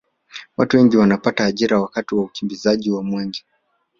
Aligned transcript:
watu 0.57 0.77
wengi 0.77 0.97
wanapata 0.97 1.45
ajira 1.45 1.81
wakati 1.81 2.15
wa 2.15 2.23
ukimbizaji 2.23 2.91
wa 2.91 3.03
mwenge 3.03 3.45